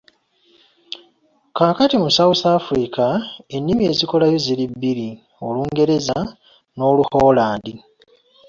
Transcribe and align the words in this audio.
Kaakati 1.55 1.95
mu 2.01 2.09
South 2.17 2.43
Africa 2.57 3.05
ennimi 3.55 3.83
ezikolayo 3.91 4.37
ziri 4.45 4.65
bbiri: 4.71 5.09
Olungereza 5.47 6.17
n'Oluholandi. 6.75 7.73